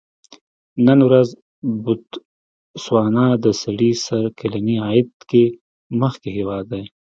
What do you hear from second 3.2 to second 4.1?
د سړي